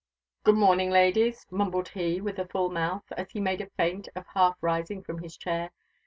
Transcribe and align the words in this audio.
"Good 0.43 0.55
morning, 0.55 0.89
ladies," 0.89 1.45
mumbled 1.51 1.89
he 1.89 2.21
with 2.21 2.39
a 2.39 2.47
full 2.47 2.71
mouth, 2.71 3.03
as 3.11 3.29
he 3.29 3.39
made 3.39 3.61
a 3.61 3.69
feint 3.77 4.09
of 4.15 4.25
half 4.33 4.57
rising 4.59 5.03
from 5.03 5.19
his 5.19 5.37
chair. 5.37 5.69